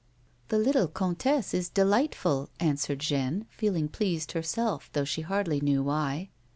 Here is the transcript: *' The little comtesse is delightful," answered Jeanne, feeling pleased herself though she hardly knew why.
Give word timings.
*' 0.27 0.47
The 0.49 0.57
little 0.57 0.87
comtesse 0.87 1.53
is 1.53 1.69
delightful," 1.69 2.49
answered 2.59 2.97
Jeanne, 2.97 3.45
feeling 3.51 3.87
pleased 3.87 4.31
herself 4.31 4.89
though 4.93 5.05
she 5.05 5.21
hardly 5.21 5.61
knew 5.61 5.83
why. 5.83 6.31